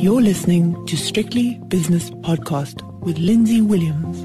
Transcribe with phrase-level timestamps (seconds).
[0.00, 4.16] You're listening to Strictly Business Podcast with Lindsay Williams.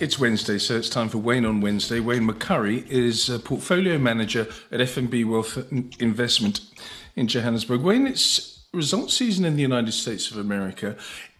[0.00, 1.98] It's Wednesday, so it's time for Wayne on Wednesday.
[1.98, 5.58] Wayne McCurrie is a portfolio manager at FNB Wealth
[6.00, 6.60] Investment
[7.16, 7.80] in Johannesburg.
[7.80, 10.96] Wayne, it's results season in the United States of America.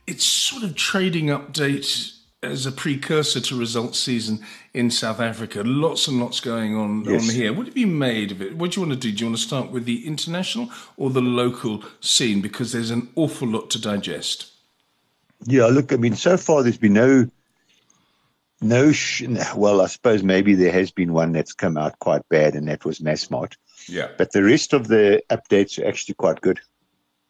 [0.09, 2.13] It's sort of trading update
[2.45, 4.41] as a precursor to results season
[4.73, 5.63] in South Africa.
[5.65, 7.29] Lots and lots going on, yes.
[7.29, 7.53] on here.
[7.53, 8.57] What have you made of it?
[8.57, 9.15] What do you want to do?
[9.15, 12.41] Do you want to start with the international or the local scene?
[12.41, 14.51] Because there's an awful lot to digest.
[15.47, 17.29] Yeah, look, I mean, so far there's been no,
[18.61, 18.93] no.
[18.93, 19.25] Sh-
[19.57, 22.85] well, I suppose maybe there has been one that's come out quite bad, and that
[22.85, 23.55] was Massmart.
[23.89, 24.09] Yeah.
[24.17, 26.61] But the rest of the updates are actually quite good.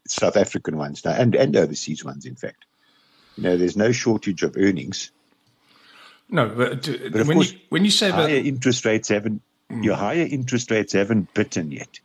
[0.07, 2.65] South African ones now, and and overseas ones, in fact.
[3.37, 5.11] You know, there's no shortage of earnings.
[6.29, 9.41] No, but, uh, but when, course, you, when you say higher that interest rates haven't,
[9.71, 9.83] mm.
[9.83, 11.99] your higher interest rates haven't bitten yet.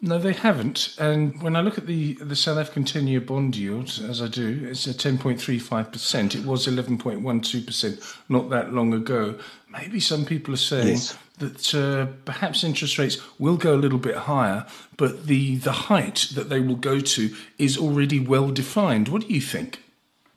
[0.00, 0.94] No, they haven't.
[0.98, 4.68] And when I look at the the South African ten-year bond yield, as I do,
[4.70, 6.36] it's at ten point three five percent.
[6.36, 9.34] It was eleven point one two percent not that long ago.
[9.68, 11.18] Maybe some people are saying yes.
[11.38, 16.28] that uh, perhaps interest rates will go a little bit higher, but the the height
[16.34, 19.08] that they will go to is already well defined.
[19.08, 19.82] What do you think?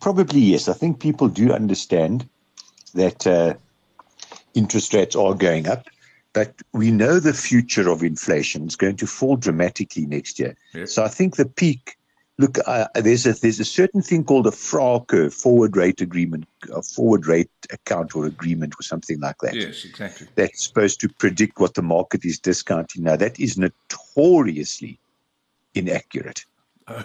[0.02, 0.68] Probably yes.
[0.68, 2.28] I think people do understand
[2.96, 3.54] that uh,
[4.56, 5.88] interest rates are going up,
[6.34, 10.56] but we know the future of inflation is going to fall dramatically next year.
[10.74, 10.94] Yes.
[10.94, 11.98] So I think the peak.
[12.38, 16.48] Look, uh, there's a there's a certain thing called a FRA curve, forward rate agreement,
[16.74, 19.54] a forward rate account or agreement or something like that.
[19.54, 20.28] Yes, exactly.
[20.34, 23.04] That's supposed to predict what the market is discounting.
[23.04, 24.98] Now that is notoriously
[25.76, 26.46] inaccurate.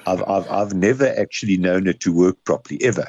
[0.06, 3.08] I've, I've, I've never actually known it to work properly, ever,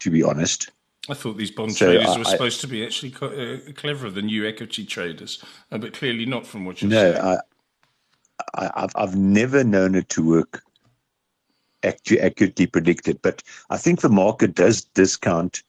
[0.00, 0.70] to be honest.
[1.08, 4.28] I thought these bond so traders I, were supposed to be actually uh, cleverer than
[4.28, 7.24] you equity traders, uh, but clearly not from what you're no, saying.
[7.24, 7.40] No,
[8.54, 10.62] I, have I've never known it to work
[11.82, 15.62] accurately predicted, but I think the market does discount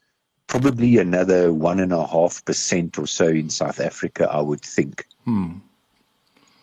[0.48, 4.30] probably another one and a half percent or so in South Africa.
[4.30, 5.54] I would think hmm.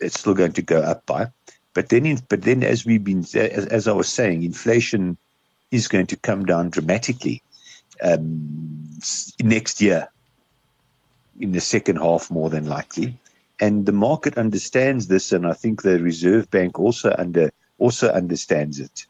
[0.00, 1.28] it's still going to go up by.
[1.78, 5.16] But then, in, but then, as we've been, as, as, I was saying, inflation
[5.70, 7.40] is going to come down dramatically
[8.02, 8.98] um,
[9.40, 10.08] next year,
[11.38, 13.16] in the second half, more than likely.
[13.60, 18.80] And the market understands this, and I think the Reserve Bank also under also understands
[18.80, 19.06] it.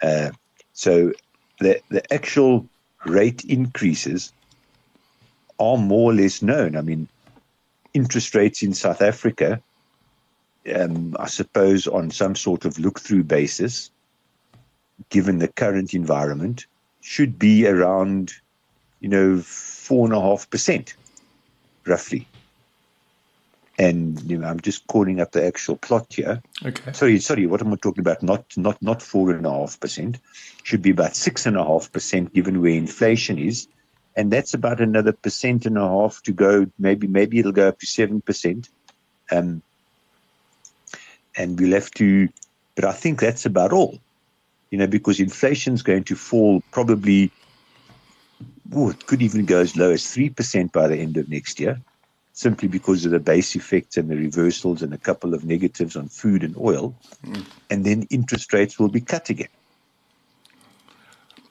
[0.00, 0.30] Uh,
[0.72, 1.12] so
[1.60, 2.66] the the actual
[3.04, 4.32] rate increases
[5.58, 6.74] are more or less known.
[6.74, 7.06] I mean,
[7.92, 9.60] interest rates in South Africa
[10.74, 13.90] um, I suppose, on some sort of look through basis,
[15.10, 16.66] given the current environment,
[17.00, 18.32] should be around,
[19.00, 20.94] you know, four and a half percent,
[21.86, 22.26] roughly.
[23.78, 26.42] And you know, I'm just calling up the actual plot here.
[26.64, 26.92] Okay.
[26.92, 27.46] Sorry, sorry.
[27.46, 28.22] What am I talking about?
[28.22, 30.18] Not not not four and a half percent.
[30.62, 33.68] Should be about six and a half percent, given where inflation is,
[34.16, 36.66] and that's about another percent and a half to go.
[36.78, 38.70] Maybe maybe it'll go up to seven percent.
[39.30, 39.62] Um,
[41.36, 42.28] and we'll have to.
[42.74, 43.98] But I think that's about all,
[44.70, 47.30] you know, because inflation's going to fall probably.
[48.74, 51.60] Oh, it could even go as low as three percent by the end of next
[51.60, 51.80] year,
[52.32, 56.08] simply because of the base effects and the reversals and a couple of negatives on
[56.08, 56.94] food and oil,
[57.24, 57.44] mm.
[57.70, 59.48] and then interest rates will be cut again.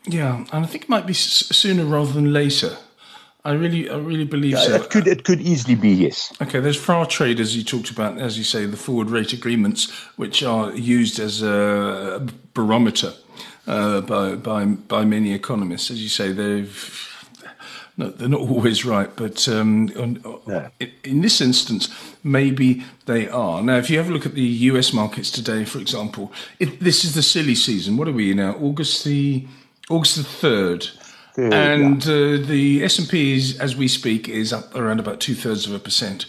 [0.07, 2.77] Yeah, and I think it might be sooner rather than later.
[3.45, 4.75] I really, I really believe yeah, so.
[4.75, 6.33] It could, it could easily be yes.
[6.41, 10.41] Okay, there's FRA traders you talked about, as you say, the forward rate agreements, which
[10.41, 12.25] are used as a
[12.55, 13.13] barometer
[13.67, 15.91] uh, by by by many economists.
[15.91, 17.11] As you say, they've.
[17.97, 20.71] No, they're not always right, but um, on,
[21.05, 21.87] in this instance,
[22.25, 23.63] maybe they are.
[23.63, 24.91] Now, if you have a look at the U.S.
[24.91, 27.95] markets today, for example, it, this is the silly season.
[27.95, 28.55] What are we now?
[28.55, 29.47] August the
[29.89, 30.89] August the third
[31.37, 35.35] and uh, the S and P is, as we speak, is up around about two
[35.35, 36.25] thirds of a percent.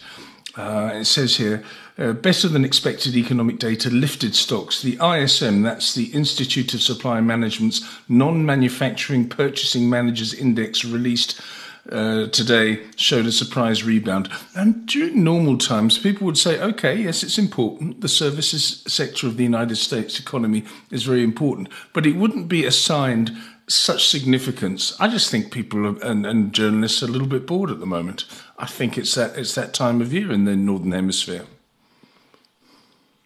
[0.55, 1.63] Uh, it says here,
[1.99, 4.81] uh, better than expected economic data lifted stocks.
[4.81, 11.39] The ISM, that's the Institute of Supply Management's non-manufacturing purchasing managers index, released
[11.91, 14.29] uh, today showed a surprise rebound.
[14.55, 18.01] And during normal times, people would say, okay, yes, it's important.
[18.01, 22.65] The services sector of the United States economy is very important, but it wouldn't be
[22.65, 23.31] assigned
[23.67, 24.99] such significance.
[24.99, 27.85] I just think people are, and, and journalists are a little bit bored at the
[27.85, 28.25] moment.
[28.57, 31.45] I think it's that it's that time of year in the northern hemisphere.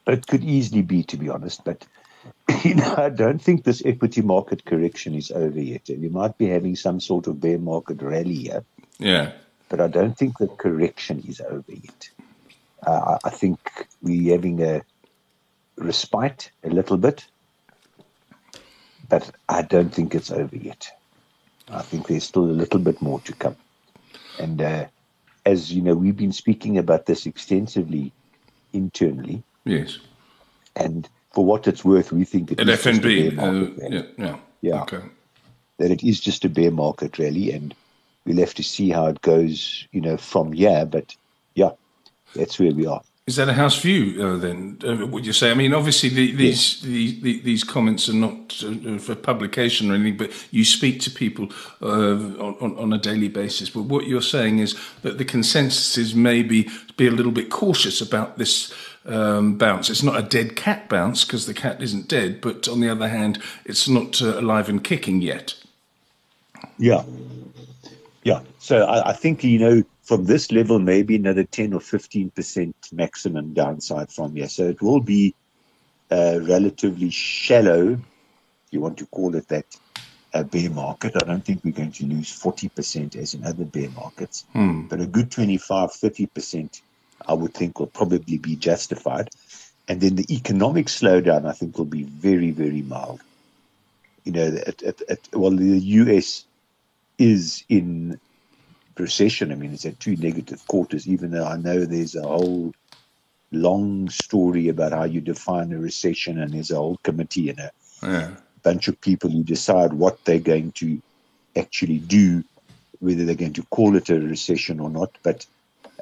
[0.07, 1.85] It could easily be, to be honest, but
[2.63, 5.87] you know, I don't think this equity market correction is over yet.
[5.87, 8.63] We might be having some sort of bear market rally here.
[8.99, 9.31] Yeah.
[9.69, 12.09] But I don't think the correction is over yet.
[12.85, 13.59] Uh, I think
[14.01, 14.81] we're having a
[15.77, 17.25] respite a little bit,
[19.11, 20.89] but I don't think it's over yet.
[21.69, 23.57] I think there's still a little bit more to come.
[24.39, 24.85] And uh,
[25.45, 28.11] as you know, we've been speaking about this extensively
[28.73, 29.43] internally.
[29.65, 29.99] Yes.
[30.77, 33.35] And for what it's worth, we think it At is just a FNB.
[33.35, 34.37] bear market, Uh, yeah, yeah.
[34.61, 34.81] Yeah.
[34.83, 35.01] Okay.
[35.77, 37.51] that it is just a bear market, really.
[37.51, 37.75] And
[38.25, 40.85] we'll have to see how it goes, you know, from here.
[40.85, 41.15] But
[41.55, 41.71] yeah,
[42.35, 43.01] that's where we are.
[43.27, 44.79] Is that a house view uh, then?
[44.83, 45.51] Uh, would you say?
[45.51, 49.93] I mean, obviously the, these the, the, these comments are not uh, for publication or
[49.93, 51.49] anything, but you speak to people
[51.83, 53.69] uh, on, on a daily basis.
[53.69, 58.01] But what you're saying is that the consensus is maybe be a little bit cautious
[58.01, 58.73] about this
[59.05, 59.91] um, bounce.
[59.91, 63.07] It's not a dead cat bounce because the cat isn't dead, but on the other
[63.07, 65.53] hand, it's not uh, alive and kicking yet.
[66.79, 67.03] Yeah.
[68.23, 68.41] Yeah.
[68.59, 73.53] So I, I think, you know, from this level, maybe another 10 or 15% maximum
[73.53, 74.49] downside from here.
[74.49, 75.33] So it will be
[76.11, 78.01] uh, relatively shallow, if
[78.71, 79.65] you want to call it that,
[80.33, 81.13] a bear market.
[81.15, 84.43] I don't think we're going to lose 40% as in other bear markets,
[84.89, 86.81] but a good 25, 30%,
[87.25, 89.29] I would think will probably be justified.
[89.87, 93.21] And then the economic slowdown, I think, will be very, very mild.
[94.25, 96.43] You know, at, at, at, well, the US
[97.17, 98.19] is in
[99.01, 99.51] recession.
[99.51, 102.71] I mean, it's had two negative quarters, even though I know there's a whole
[103.51, 107.71] long story about how you define a recession, and there's a whole committee and a
[108.03, 108.35] Yeah.
[108.63, 111.01] bunch of people who decide what they're going to
[111.57, 112.43] actually do,
[112.99, 115.17] whether they're going to call it a recession or not.
[115.23, 115.45] But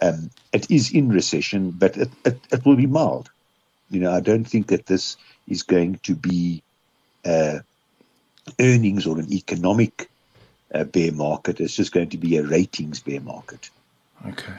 [0.02, 3.30] um, it is in recession, but it, it, it will be mild.
[3.90, 5.18] You know, I don't think that this
[5.48, 6.62] is going to be
[7.25, 7.60] uh,
[8.60, 10.10] earnings or an economic
[10.74, 11.60] uh, bear market.
[11.60, 13.69] It's just going to be a ratings bear market.
[14.27, 14.54] Okay.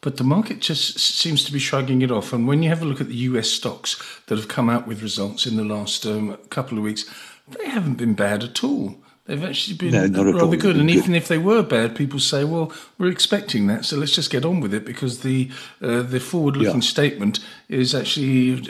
[0.00, 2.32] But the market just seems to be shrugging it off.
[2.32, 5.02] And when you have a look at the US stocks that have come out with
[5.02, 7.06] results in the last um, couple of weeks,
[7.48, 8.96] they haven't been bad at all.
[9.26, 10.76] They've actually been No, rather good.
[10.76, 14.14] And been even if they were bad, people say, "Well, we're expecting that, so let's
[14.14, 15.48] just get on with it," because the
[15.80, 16.88] uh, the forward-looking Yeah.
[16.88, 17.38] statement
[17.70, 18.60] is actually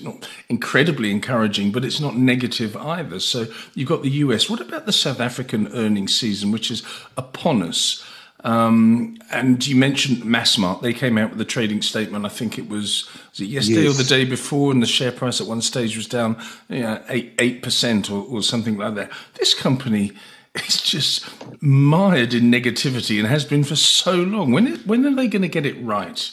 [0.00, 3.20] not incredibly encouraging, but it's not negative either.
[3.20, 4.48] So you've got the US.
[4.48, 6.82] What about the South African earnings season, which is
[7.18, 8.02] upon us?
[8.44, 10.80] Um, and you mentioned Massmart.
[10.80, 12.24] They came out with a trading statement.
[12.24, 15.40] I think it was, was it yesterday or the day before, and the share price
[15.40, 19.10] at one stage was down you know, eight eight percent or, or something like that.
[19.34, 20.12] This company
[20.54, 21.28] is just
[21.60, 24.52] mired in negativity and has been for so long.
[24.52, 26.30] When when are they going to get it right?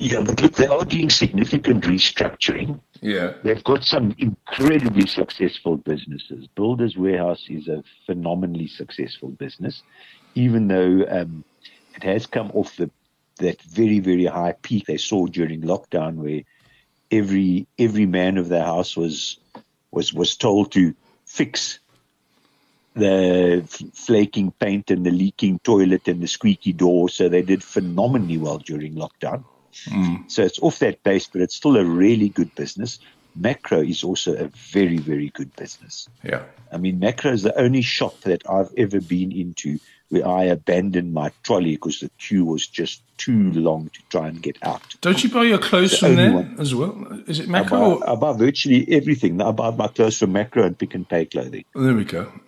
[0.00, 2.80] Yeah, but look, they are doing significant restructuring.
[3.00, 6.46] Yeah, They've got some incredibly successful businesses.
[6.54, 9.82] Builders Warehouse is a phenomenally successful business,
[10.38, 11.44] even though um,
[11.94, 12.90] it has come off the
[13.38, 16.42] that very very high peak they saw during lockdown, where
[17.10, 19.38] every every man of the house was
[19.90, 20.94] was was told to
[21.26, 21.78] fix
[22.94, 23.62] the
[23.94, 27.08] flaking paint and the leaking toilet and the squeaky door.
[27.08, 29.44] So they did phenomenally well during lockdown.
[30.28, 32.98] So it's off that base, but it's still a really good business.
[33.40, 36.08] Makro is also a very, very good business.
[36.24, 36.42] yeah.
[36.72, 39.78] I mean, Makro is the only shop that I've ever been into
[40.10, 44.40] where I abandoned my trolley because the queue was just too long to try and
[44.42, 44.82] get out.
[45.00, 46.56] Don't you buy your clothes The from there one.
[46.58, 47.20] as well?
[47.26, 48.00] Is it I Makro?
[48.00, 49.40] buy, I buy virtually everything.
[49.42, 51.64] I buy my clothes from Makro and Pick n Pay clothing.
[51.74, 52.32] there we go.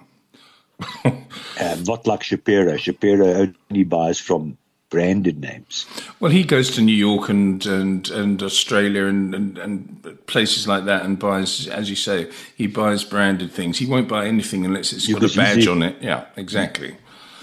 [1.60, 2.76] Um, not like Shapiro.
[2.78, 4.56] Shapiro only buys from
[4.88, 5.86] branded names.
[6.20, 10.86] Well, he goes to New York and and, and Australia and, and, and places like
[10.86, 13.78] that and buys, as you say, he buys branded things.
[13.78, 15.96] He won't buy anything unless it's got a badge on it.
[16.00, 16.96] Yeah, exactly.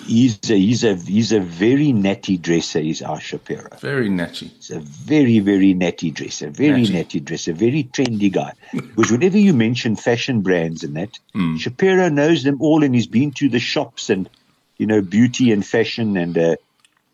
[0.06, 3.68] He's a, he's a, he's a very natty dresser, is our Shapiro.
[3.80, 4.48] Very natty.
[4.56, 6.94] He's a very, very natty dresser, very Natty.
[6.94, 8.54] natty, dresser, very trendy guy.
[8.74, 11.58] because whenever you mention fashion brands and that, Hmm.
[11.58, 14.30] Shapiro knows them all and he's been to the shops and,
[14.78, 16.56] you know, beauty and fashion and uh,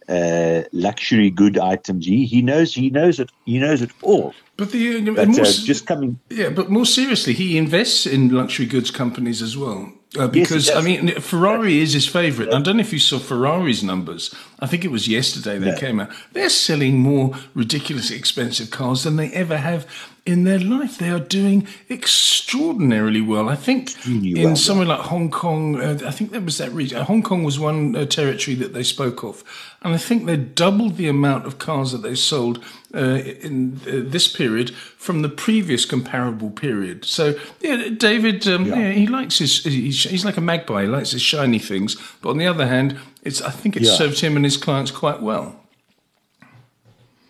[0.09, 2.05] uh, luxury good items.
[2.05, 4.33] He, he knows he knows it he knows it all.
[4.57, 8.29] But the uh, But more, uh, just coming yeah, but more seriously, he invests in
[8.29, 9.91] luxury goods companies as well.
[10.17, 12.53] Uh, because I mean, Ferrari is his favorite.
[12.53, 14.33] I don't know if you saw Ferrari's numbers.
[14.59, 15.77] I think it was yesterday they No.
[15.77, 16.09] came out.
[16.33, 19.87] They're selling more ridiculously expensive cars than they ever have
[20.25, 20.97] in their life.
[20.97, 23.49] They are doing extraordinarily well.
[23.49, 27.01] I think in well, somewhere like Hong Kong, uh, I think that was that region.
[27.01, 29.43] Hong Kong was one uh, territory that they spoke of,
[29.81, 32.63] and I think they doubled the amount of cars that they sold
[32.95, 32.99] uh,
[33.41, 37.03] in uh, this period from the previous comparable period.
[37.05, 38.75] So yeah, David, um, yeah.
[38.77, 38.91] Yeah.
[38.91, 39.63] he likes his.
[39.63, 40.83] He's, he's like a magpie.
[40.83, 43.41] He likes his shiny things, but on the other hand, it's.
[43.41, 43.91] I think it Yeah.
[43.95, 45.59] served him and his clients quite well.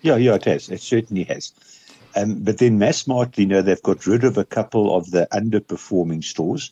[0.01, 0.69] Yeah, yeah, it has.
[0.69, 1.53] It certainly has.
[2.15, 6.23] Um, but then Massmart, you know, they've got rid of a couple of the underperforming
[6.23, 6.71] stores,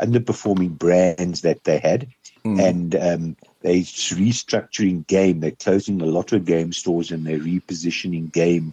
[0.00, 2.08] underperforming brands that they had,
[2.44, 2.62] mm.
[2.62, 5.40] and um, they're restructuring game.
[5.40, 8.72] They're closing a lot of game stores and they're repositioning game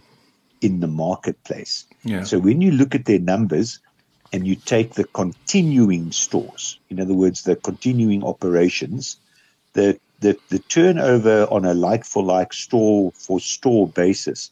[0.60, 1.86] in the marketplace.
[2.04, 2.24] Yeah.
[2.24, 3.78] So when you look at their numbers
[4.32, 9.16] and you take the continuing stores, in other words, the continuing operations,
[9.72, 14.50] the the, the turnover on a like for like store for store basis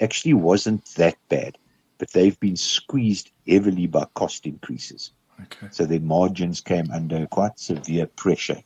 [0.00, 1.58] actually wasn't that bad,
[1.98, 5.12] but they've been squeezed heavily by cost increases.
[5.42, 5.68] Okay.
[5.70, 8.62] So their margins came under quite severe pressure,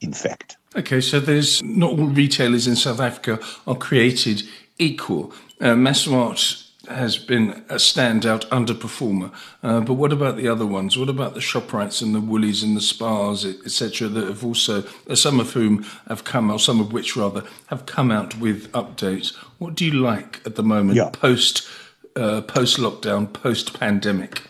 [0.00, 0.56] in fact.
[0.76, 4.42] Okay, so there's not all retailers in South Africa are created
[4.78, 5.32] equal.
[5.60, 9.32] Uh, Massmart has been a standout underperformer.
[9.62, 10.96] Uh, but what about the other ones?
[10.96, 15.14] What about the Shoprites and the Woolies and the Spars, etc., that have also, uh,
[15.14, 19.34] some of whom have come, or some of which rather, have come out with updates?
[19.58, 21.10] What do you like at the moment, yeah.
[21.10, 21.68] post
[22.16, 24.42] uh, post lockdown, post pandemic?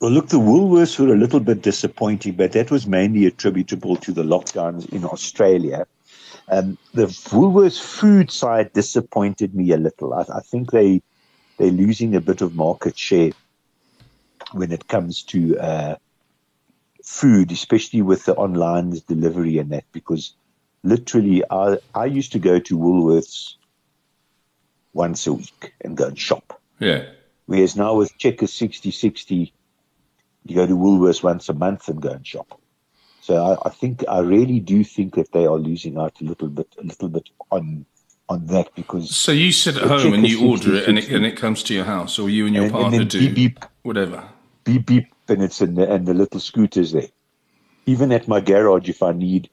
[0.00, 4.12] Well, look, the Woolworths were a little bit disappointing, but that was mainly attributable to
[4.12, 5.86] the lockdowns in Australia.
[6.48, 10.14] Um, the Woolworths food side disappointed me a little.
[10.14, 11.02] I, I think they
[11.60, 13.32] they're losing a bit of market share
[14.52, 15.96] when it comes to uh,
[17.04, 20.32] food, especially with the online delivery and that, because
[20.82, 23.56] literally I, I used to go to Woolworths
[24.94, 26.58] once a week and go and shop.
[26.78, 27.04] Yeah.
[27.44, 29.52] Whereas now with Checkers Sixty60,
[30.46, 32.58] you go to Woolworths once a month and go and shop.
[33.20, 36.48] So I, I, think I really do think that they are losing out a little
[36.48, 37.84] bit, a little bit on
[38.30, 39.14] on that because.
[39.14, 41.74] So you sit at home and you order it, and it and it comes to
[41.74, 44.24] your house, or you and your and, partner and do beep, beep, whatever.
[44.64, 47.08] Beep beep, and it's in the and the little scooters there.
[47.86, 49.50] Even at my garage, if I need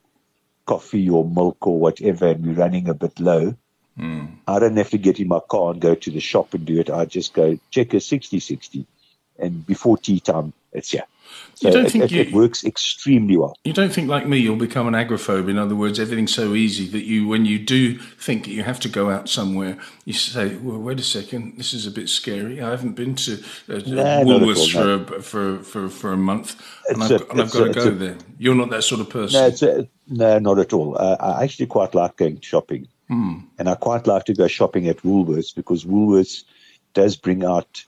[0.66, 3.56] coffee or milk or whatever, and we're running a bit low,
[3.98, 4.32] mm.
[4.48, 6.80] I don't have to get in my car and go to the shop and do
[6.80, 6.90] it.
[6.90, 8.86] I just go Checkers Sixty60,
[9.40, 11.06] and before tea time, it's here.
[11.56, 13.56] So you don't it, think it, you, it works extremely well.
[13.64, 15.50] You don't think, like me, you'll become an agoraphobe.
[15.50, 18.80] In other words, everything's so easy that you, when you do think that you have
[18.82, 22.62] to go out somewhere, you say, "Well, wait a second, this is a bit scary.
[22.62, 23.34] I haven't been to
[23.70, 27.42] uh, nah, Woolworths all, for, a, for, for for a month, and I've, a, and
[27.42, 29.88] I've, got to go a, there." You're not that sort of person.
[30.08, 30.96] No, no not at all.
[30.96, 33.44] Uh, I actually quite like going shopping, mm.
[33.58, 36.44] and I quite like to go shopping at Woolworths because Woolworths
[36.94, 37.84] does bring out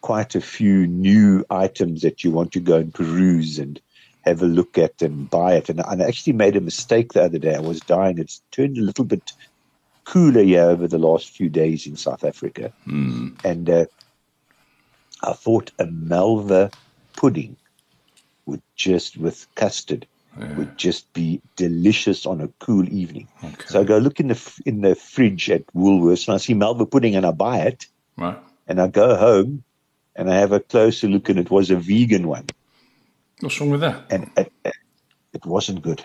[0.00, 3.80] quite a few new items that you want to go and peruse and
[4.22, 5.68] have a look at and buy it.
[5.68, 7.54] And, and I actually made a mistake the other day.
[7.54, 8.18] I was dying.
[8.18, 9.32] It's turned a little bit
[10.04, 12.72] cooler here over the last few days in South Africa.
[12.86, 13.42] Mm.
[13.44, 13.86] And uh,
[15.22, 16.70] I thought a Malva
[17.16, 17.56] pudding
[18.46, 20.06] would just, with custard,
[20.38, 20.54] yeah.
[20.54, 23.28] would just be delicious on a cool evening.
[23.42, 23.66] Okay.
[23.66, 26.86] So I go look in the in the fridge at Woolworths and I see Malva
[26.86, 27.86] pudding and I buy it.
[28.16, 28.38] Right.
[28.66, 29.64] And I go home
[30.20, 32.44] and I have a closer look, and it was a vegan one.
[33.40, 34.04] What's wrong with that?
[34.10, 34.52] And it,
[35.32, 36.02] it wasn't good.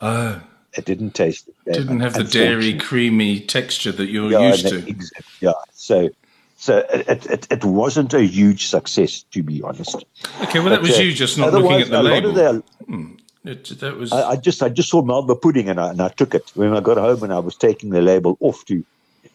[0.00, 0.40] Oh.
[0.72, 1.50] It didn't taste.
[1.66, 4.94] It didn't have the dairy, creamy texture that you're yeah, used to.
[5.40, 5.52] yeah.
[5.74, 6.08] So,
[6.56, 10.04] so it, it, it wasn't a huge success, to be honest.
[10.42, 12.32] Okay, well, that but, was uh, you just not looking at the label.
[12.32, 12.54] Their,
[12.86, 13.12] hmm.
[13.44, 14.10] it, that was.
[14.10, 16.74] I, I, just I just saw Malva pudding and I, and I took it when
[16.74, 18.84] I got home and I was taking the label off to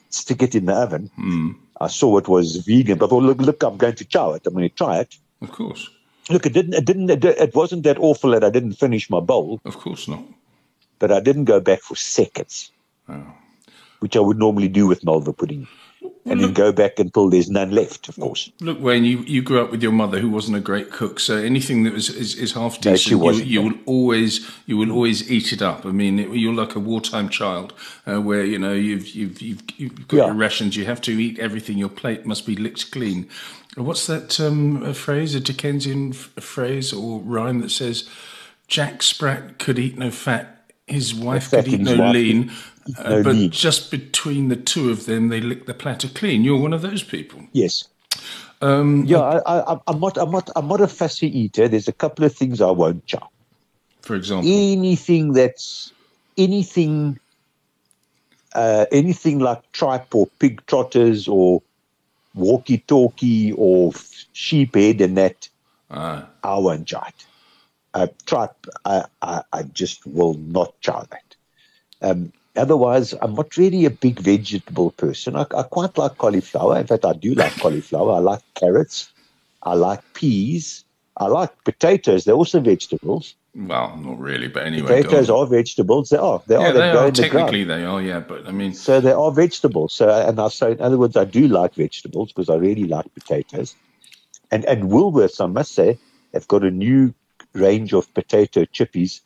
[0.10, 1.12] stick it in the oven.
[1.16, 1.52] Hmm.
[1.80, 4.46] I saw it was vegan, but I thought, look, look, I'm going to try it.
[4.46, 5.16] I'm going to try it.
[5.42, 5.90] Of course.
[6.30, 9.62] Look, it didn't, it didn't, it, wasn't that awful that I didn't finish my bowl.
[9.66, 10.24] Of course not.
[11.00, 12.72] But I didn't go back for seconds,
[13.08, 13.34] oh.
[14.00, 15.68] which I would normally do with Malva pudding
[16.26, 18.52] and then go back until there's none left, of course.
[18.60, 21.38] Look, Wayne, you, you grew up with your mother who wasn't a great cook, so
[21.38, 25.32] anything that was is, is half decent, no, you, you will always you will always
[25.32, 25.86] eat it up.
[25.86, 27.74] I mean, it, you're like a wartime child,
[28.06, 30.26] uh, where you know you've you've you've, you've got yeah.
[30.26, 31.78] your rations, you have to eat everything.
[31.78, 33.28] Your plate must be licked clean.
[33.76, 38.10] What's that um, phrase, a Dickensian phrase or rhyme that says,
[38.68, 40.59] "Jack Sprat could eat no fat."
[40.90, 42.52] His wife could eat no lean,
[42.98, 46.44] uh, but just between the two of them, they lick the platter clean.
[46.44, 47.42] You're one of those people.
[47.54, 47.88] Yes.
[48.62, 50.18] Um, yeah, I, am not.
[50.18, 50.50] I'm not.
[50.56, 51.68] I'm not a fussy eater.
[51.68, 53.32] There's a couple of things I won't chop.
[54.02, 55.94] For example, anything that's
[56.38, 57.20] anything,
[58.54, 61.62] uh, anything like tripe or pig trotters or
[62.34, 63.94] walkie-talkie or
[64.34, 65.50] sheep head and that,
[65.92, 66.28] ah.
[66.44, 67.26] I won't it.
[67.94, 71.36] Uh, tripe, I, I, I just will not try that.
[72.02, 75.36] Um, Otherwise, I'm not really a big vegetable person.
[75.36, 76.78] I, I, quite like cauliflower.
[76.78, 78.14] In fact, I do like cauliflower.
[78.14, 79.12] I like carrots.
[79.64, 80.84] I like peas.
[81.16, 82.26] I like potatoes.
[82.26, 83.36] They're also vegetables.
[83.56, 85.04] Well, not really, but anyway.
[85.04, 86.10] Potatoes are vegetables.
[86.10, 86.42] They are.
[86.48, 86.74] They yeah, are.
[86.74, 87.08] they, They, are.
[87.08, 87.22] in the.
[87.22, 88.02] Technically, they are.
[88.02, 89.94] Yeah, but I mean, So they are vegetables.
[89.94, 93.14] So, and I say, in other words, I do like vegetables because I really like
[93.14, 93.76] potatoes.
[94.52, 95.98] And and Woolworths, I must say,
[96.34, 97.14] have got a new
[97.54, 99.22] range of potato chippies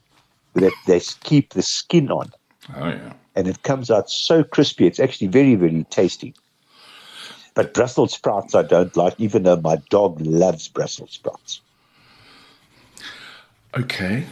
[0.53, 2.31] that they keep the skin on,
[2.75, 3.13] oh yeah.
[3.35, 4.85] and it comes out so crispy.
[4.87, 6.33] It's actually very very tasty.
[7.55, 11.61] But Brussels sprouts, I don't like, even though my dog loves Brussels sprouts.
[13.77, 14.25] Okay.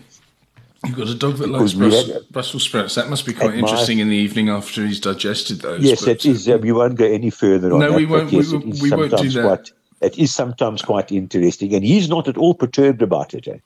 [0.86, 2.95] You've got a dog that likes Brussels, Brussels sprouts.
[2.95, 5.83] That must be quite At my- interesting in the evening after he's digested those.
[5.83, 6.50] Yes, it is.
[6.50, 7.98] Uh, we won't go any further on No, that.
[7.98, 9.43] we won't- Yes, we we won't do that.
[9.43, 9.71] Quite,
[10.01, 13.48] it is sometimes quite interesting, and he's not at all perturbed about it.
[13.48, 13.57] Eh?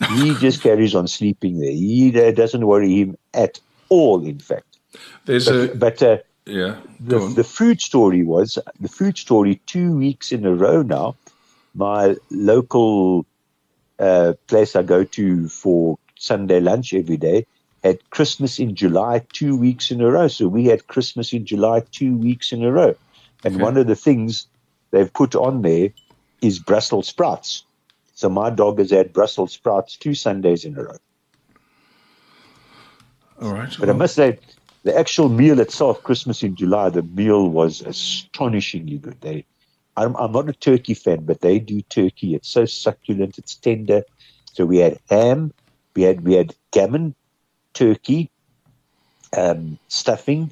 [0.00, 1.70] He just carries on sleeping there.
[1.70, 4.24] He uh, doesn't worry him at all.
[4.24, 4.78] In fact,
[5.24, 6.76] There's but, a but uh, yeah.
[7.00, 11.16] the, the food story was the food story two weeks in a row now.
[11.74, 13.26] My local
[13.98, 17.46] uh, place I go to for Sunday lunch every day
[17.82, 20.28] had Christmas in July two weeks in a row.
[20.28, 22.94] So we had Christmas in July two weeks in a row.
[23.44, 23.62] And Okay.
[23.62, 24.46] one of the things
[24.90, 25.90] they've put on there
[26.40, 27.64] is Brussels sprouts.
[28.24, 30.96] So my dog has had Brussels sprouts two Sundays in a row.
[33.42, 33.76] All right.
[33.78, 34.38] But I must say,
[34.82, 39.20] the actual meal itself, Christmas in July, the meal was astonishingly good.
[39.20, 39.44] They,
[39.98, 42.34] I'm, I'm not a turkey fan, but they do turkey.
[42.34, 44.04] It's so succulent, it's tender.
[44.54, 45.52] So we had ham,
[45.94, 47.14] we had we had gammon,
[47.74, 48.30] turkey,
[49.36, 50.50] um, stuffing,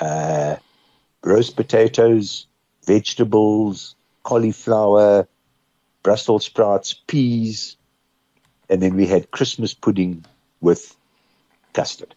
[0.00, 0.56] uh,
[1.22, 2.48] roast potatoes,
[2.84, 5.28] vegetables, cauliflower,
[6.02, 7.76] Brussels sprouts, peas,
[8.68, 10.24] and then we had Christmas pudding
[10.60, 10.96] with
[11.72, 12.14] custard.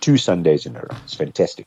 [0.00, 0.96] Two Sundays in a row.
[1.04, 1.66] It's fantastic.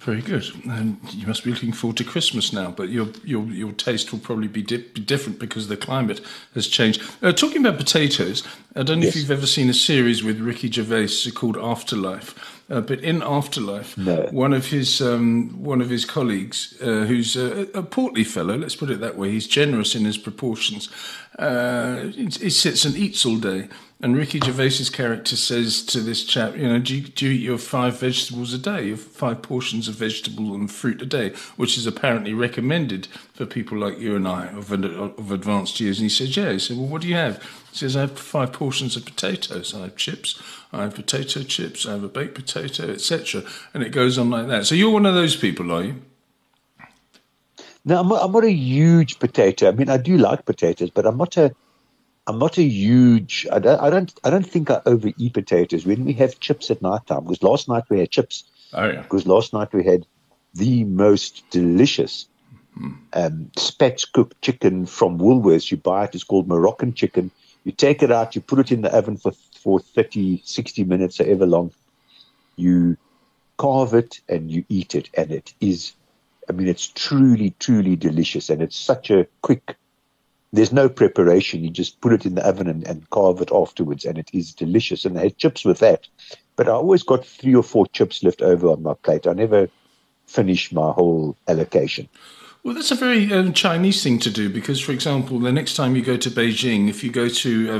[0.00, 0.44] Very good.
[0.68, 4.20] And you must be looking forward to Christmas now, but your your your taste will
[4.20, 6.20] probably be, di- be different because the climate
[6.54, 7.02] has changed.
[7.20, 8.44] Uh, talking about potatoes,
[8.76, 12.57] I don't know if you've ever seen a series with Ricky Gervais called Afterlife.
[12.70, 14.28] Uh, but in Afterlife, No.
[14.30, 18.76] one of his um, one of his colleagues, uh, who's a, a portly fellow, let's
[18.76, 20.90] put it that way, he's generous in his proportions.
[21.38, 23.68] Uh, he, he sits and eats all day,
[24.02, 27.40] and Ricky Gervais's character says to this chap, you know, do you, do you eat
[27.40, 31.78] your five vegetables a day, your five portions of vegetable and fruit a day, which
[31.78, 35.98] is apparently recommended for people like you and I of, of advanced years.
[35.98, 36.52] And he says, yeah.
[36.52, 37.42] He said, well, what do you have?
[37.78, 39.74] Says, I have five portions of potatoes.
[39.74, 40.42] I have chips.
[40.72, 41.86] I have potato chips.
[41.86, 43.42] I have a baked potato, etc.
[43.72, 44.66] And it goes on like that.
[44.66, 46.02] So you're one of those people, are you?
[47.84, 49.68] No, I'm not, I'm not a huge potato.
[49.68, 51.54] I mean, I do like potatoes, but I'm not a
[52.28, 53.46] I'm not a huge.
[53.50, 53.80] I don't.
[53.80, 54.12] I don't.
[54.22, 55.86] I don't think I overeat potatoes.
[55.86, 58.44] When we have chips at night time, because last night we had chips.
[58.74, 59.00] Oh yeah.
[59.00, 60.06] Because last night we had
[60.52, 62.26] the most delicious
[63.14, 65.70] um, spatchcocked chicken from Woolworths.
[65.70, 66.14] You buy it.
[66.14, 67.30] It's called Moroccan chicken.
[67.64, 68.34] You take it out.
[68.34, 71.72] You put it in the oven for for 30, 60 minutes, however long.
[72.56, 72.96] You
[73.56, 75.94] carve it and you eat it, and it is.
[76.48, 79.76] I mean, it's truly, truly delicious, and it's such a quick.
[80.52, 81.62] There's no preparation.
[81.62, 84.54] You just put it in the oven and, and carve it afterwards, and it is
[84.54, 85.04] delicious.
[85.04, 86.08] And I had chips with that,
[86.56, 89.26] but I always got three or four chips left over on my plate.
[89.26, 89.68] I never
[90.26, 92.08] finish my whole allocation.
[92.62, 95.96] Well, that's a very um, Chinese thing to do because, for example, the next time
[95.96, 97.70] you go to Beijing, if you go to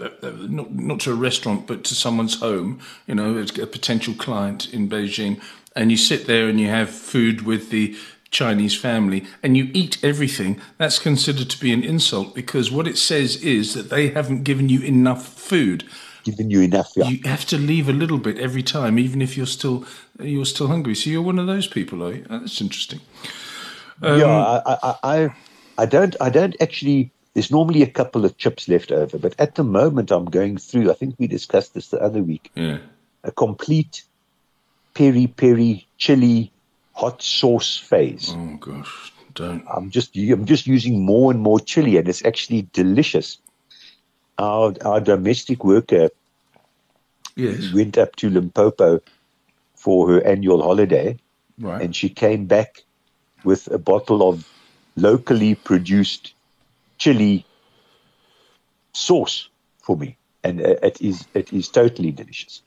[0.00, 3.66] a, a, a, not not to a restaurant but to someone's home, you know, a
[3.66, 5.40] potential client in Beijing,
[5.76, 7.96] and you sit there and you have food with the
[8.30, 12.98] Chinese family and you eat everything, that's considered to be an insult because what it
[12.98, 15.84] says is that they haven't given you enough food.
[16.24, 17.08] Given you enough, yeah.
[17.08, 19.86] You have to leave a little bit every time, even if you're still
[20.20, 20.94] you're still hungry.
[20.94, 22.26] So you're one of those people, are you?
[22.28, 23.00] Oh, that's interesting.
[24.02, 25.30] Yeah, um, I, I, I,
[25.78, 27.10] I don't, I don't actually.
[27.34, 30.90] There's normally a couple of chips left over, but at the moment I'm going through.
[30.90, 32.50] I think we discussed this the other week.
[32.56, 32.78] Yeah.
[33.22, 34.02] A complete
[34.94, 36.52] peri peri chili
[36.94, 38.30] hot sauce phase.
[38.34, 39.64] Oh gosh, don't.
[39.72, 43.38] I'm just, I'm just using more and more chili, and it's actually delicious.
[44.38, 46.10] Our, our domestic worker
[47.36, 47.72] Yes.
[47.72, 49.00] went up to Limpopo
[49.76, 51.18] for her annual holiday,
[51.60, 51.80] Right.
[51.82, 52.82] and she came back
[53.44, 54.46] with a bottle of
[54.96, 56.34] locally produced
[56.98, 57.44] chili
[58.92, 59.48] sauce
[59.78, 62.62] for me, and uh, it is it is totally delicious.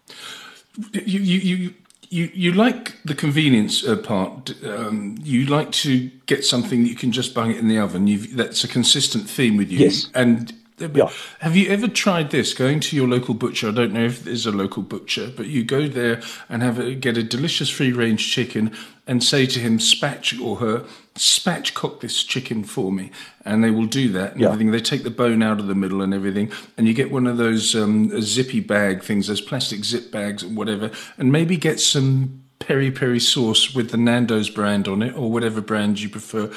[0.94, 1.74] you you you.
[2.14, 4.54] You, you like the convenience uh, part.
[4.66, 8.06] Um, you like to get something that you can just bang it in the oven.
[8.06, 9.80] You've, that's a consistent theme with you.
[9.80, 10.10] Yes.
[10.14, 11.10] And Yeah.
[11.40, 12.54] Have you ever tried this?
[12.54, 13.68] Going to your local butcher.
[13.70, 16.96] I don't know if there's a local butcher, but you go there and have a,
[16.96, 20.84] get a delicious free range chicken and say to him, "Spatch or her,
[21.16, 23.12] spatchcock this chicken for me,"
[23.46, 24.48] and they will do that and Yeah.
[24.48, 24.72] everything.
[24.72, 27.38] They take the bone out of the middle and everything, and you get one of
[27.38, 32.41] those um, zippy bag things, those plastic zip bags and whatever, and maybe get some
[32.62, 36.50] peri peri sauce with the Nando's brand on it or whatever brand you prefer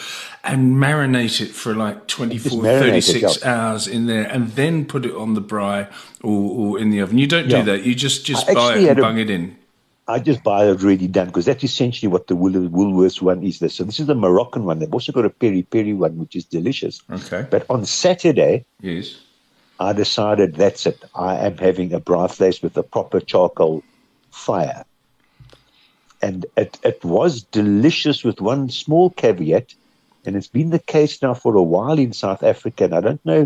[0.44, 3.54] and marinate it for like 24 marinate it, 36 yeah.
[3.54, 5.90] hours in there and then put it on the braai
[6.22, 7.58] or, or in the oven you don't Yeah.
[7.62, 9.56] do that you just just I buy it and a- bung it in
[10.06, 13.58] I just buy it already done because that's essentially what the Wool- Woolworths one is.
[13.60, 13.72] This.
[13.76, 14.78] So this is the Moroccan one.
[14.78, 17.00] They've also got a peri peri one, which is delicious.
[17.10, 19.16] okay But on Saturday, yes
[19.80, 21.02] I decided that's it.
[21.14, 23.82] I am having a braaivleis with a proper charcoal
[24.30, 24.84] fire.
[26.24, 29.74] And it, it was delicious with one small caveat.
[30.24, 32.84] And it's been the case now for a while in South Africa.
[32.84, 33.42] And I don't know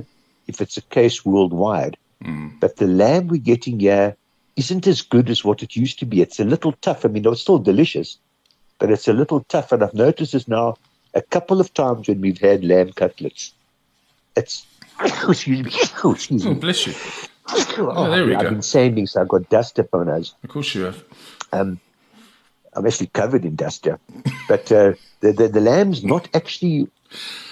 [0.46, 1.96] if it's a case worldwide.
[2.60, 4.16] But the lamb we're getting here
[4.56, 6.20] isn't as good as what it used to be.
[6.20, 7.04] It's a little tough.
[7.04, 8.18] I mean, it's still delicious,
[8.78, 9.70] but it's a little tough.
[9.72, 10.76] And I've noticed this now
[11.14, 13.52] a couple of times when we've had lamb cutlets.
[14.36, 14.66] It's,
[15.04, 15.70] excuse me,
[16.12, 16.60] excuse oh me.
[16.60, 16.94] bless you
[17.78, 18.50] Oh, there we I've go.
[18.50, 19.16] been saying this.
[19.16, 20.34] I've got dust up on us.
[20.44, 21.02] of course you have
[21.52, 21.80] Um,
[22.78, 23.98] I'm actually covered in dust here.
[24.48, 26.88] But uh, the, the the lamb's not actually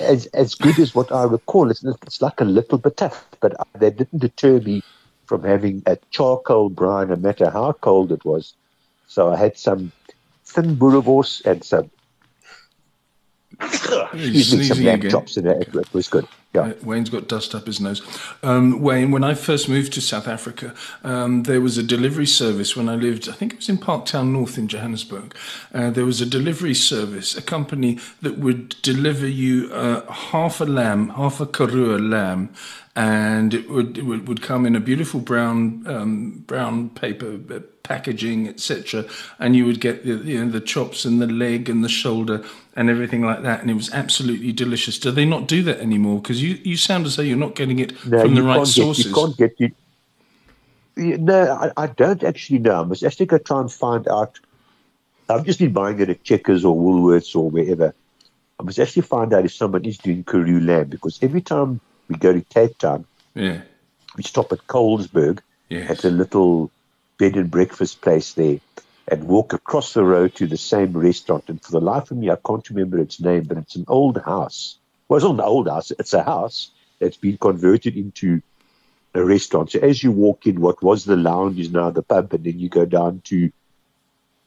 [0.00, 1.70] as as good as what I recall.
[1.70, 4.82] It's it's like a little bit tough, but that didn't deter me
[5.26, 8.54] from having a charcoal braai, no matter how cold it was.
[9.08, 9.92] So I had some
[10.44, 11.90] thin boerewors and some.
[14.12, 15.10] Excuse some sneezing lamb again.
[15.10, 16.26] chops, and it, it was good.
[16.54, 16.62] Yeah.
[16.62, 18.02] Uh, Wayne's got dust up his nose.
[18.42, 22.76] Um, Wayne, when I first moved to South Africa, um, there was a delivery service
[22.76, 25.34] when I lived, I think it was in Parktown North in Johannesburg.
[25.74, 30.64] Uh, there was a delivery service, a company that would deliver you uh, half a
[30.64, 32.54] lamb, half a Karoo lamb,
[32.94, 37.60] and it would, it would, would come in a beautiful brown um, brown paper uh,
[37.86, 39.04] packaging, etc.
[39.38, 42.44] And you would get the you know the chops and the leg and the shoulder
[42.74, 44.98] and everything like that, and it was absolutely delicious.
[44.98, 46.20] Do they not do that anymore?
[46.20, 48.68] Because you, you sound as though you're not getting it No, from the right can't
[48.68, 49.04] sources.
[49.06, 49.72] Get, you can't get you-
[51.18, 52.80] No, I, I don't actually know.
[52.80, 54.38] I must actually go try and find out.
[55.28, 57.94] I've just been buying it at Checkers or Woolworths or wherever.
[58.58, 62.16] I must actually find out if someone is doing Karoo lamb because every time we
[62.16, 63.60] go to Cape Town, yeah,
[64.16, 65.90] we stop at Colesburg Yes.
[65.90, 66.70] at a little
[67.18, 68.58] bed and breakfast place there
[69.08, 71.44] and walk across the road to the same restaurant.
[71.48, 74.20] And for the life of me, I can't remember its name, but it's an old
[74.22, 74.78] house.
[75.08, 78.42] Well, it's not an old house, it's a house that's been converted into
[79.14, 79.70] a restaurant.
[79.70, 82.58] So as you walk in, what was the lounge is now the pub, and then
[82.58, 83.50] you go down to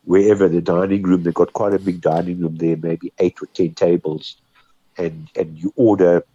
[0.03, 1.23] wherever the dining room.
[1.23, 4.37] They've got quite a big dining room there, maybe eight or ten tables,
[4.97, 6.25] and and you order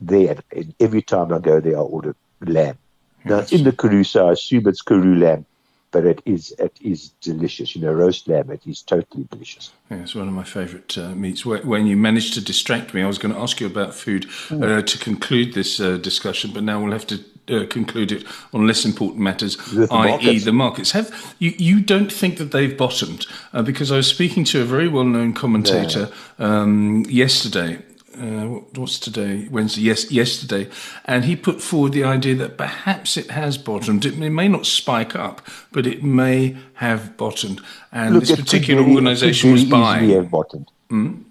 [0.00, 0.38] there.
[0.54, 2.78] And, every time I go there, I order lamb.
[3.24, 5.46] Now it's in the Karoo, so I assume it's Karoo lamb,
[5.94, 7.76] but it is it is delicious.
[7.76, 8.50] You know, roast lamb.
[8.50, 9.70] It is totally delicious.
[9.90, 11.46] Yeah, it's one of my favourite uh, meats.
[11.46, 14.82] When you managed to distract me, I was going to ask you about food uh,
[14.82, 18.84] to conclude this uh, discussion, but now we'll have to uh, conclude it on less
[18.84, 19.56] important matters,
[19.90, 20.90] i.e., the markets.
[20.90, 21.52] Have you?
[21.58, 23.26] You don't think that they've bottomed?
[23.52, 27.78] Uh, because I was speaking to a very well-known commentator um, yesterday.
[28.16, 29.48] Uh, what's today?
[29.50, 29.82] Wednesday.
[29.82, 30.68] Yes, yesterday,
[31.04, 34.04] and he put forward the idea that perhaps it has bottomed.
[34.04, 37.60] It may, not spike up, but it may have bottomed.
[37.92, 40.10] And this particular very- it could organisation was buying.
[40.10, 40.70] have bottomed.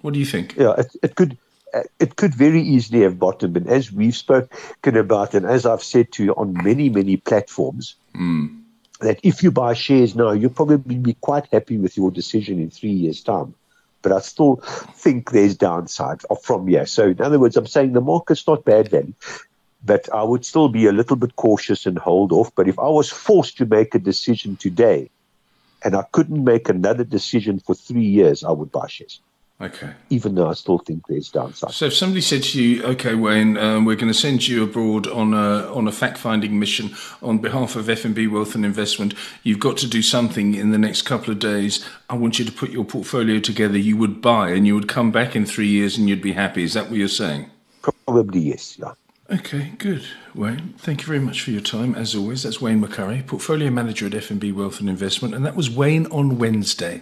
[0.02, 0.56] What do you think?
[0.58, 1.38] Yeah, it, it could
[2.00, 3.58] it could very easily have bottomed.
[3.58, 7.96] And as we've spoken about, and as I've said to you on many many platforms,
[9.00, 12.70] that if you buy shares now, you'll probably be quite happy with your decision in
[12.70, 13.54] three years' time.
[14.04, 14.58] But I still
[14.94, 16.86] think there's downside from here.
[16.86, 19.16] So in other words, I'm saying the market's not bad then.
[19.86, 22.54] But I would still be a little bit cautious and hold off.
[22.56, 25.10] But if I was forced to make a decision today
[25.84, 29.20] and I couldn't make another decision for three years, I would buy shares
[29.62, 29.92] Okay.
[30.10, 31.72] even though I still think there's downside.
[31.72, 35.08] So if somebody said to you, "Okay, Wayne, um, we're going to send you abroad
[35.08, 39.14] on a on a fact-finding mission on behalf of FNB Wealth and Investment.
[39.42, 41.86] You've got to do something in the next couple of days.
[42.10, 43.78] I want you to put your portfolio together.
[43.78, 46.64] You would buy, and you would come back in three years, and you'd be happy.
[46.64, 47.50] Is that what you're saying?"
[48.06, 48.94] Probably yes, yeah.
[49.32, 50.04] Okay, good.
[50.36, 51.96] Wayne, thank you very much for your time.
[51.96, 55.70] As always, that's Wayne McCurrie, Portfolio Manager at FNB Wealth and Investment, and that was
[55.70, 57.02] Wayne on Wednesday.